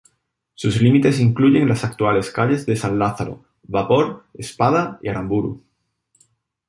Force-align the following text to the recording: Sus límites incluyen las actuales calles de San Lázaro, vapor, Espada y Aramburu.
Sus 0.55 0.81
límites 0.81 1.19
incluyen 1.19 1.69
las 1.69 1.83
actuales 1.83 2.31
calles 2.31 2.65
de 2.65 2.75
San 2.75 2.97
Lázaro, 2.97 3.45
vapor, 3.61 4.25
Espada 4.33 4.97
y 5.03 5.09
Aramburu. 5.09 5.61